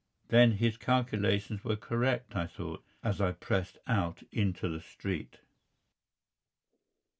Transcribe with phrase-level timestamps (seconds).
[0.29, 5.41] "Then his calculations were correct," I thought, as I pressed out into the street.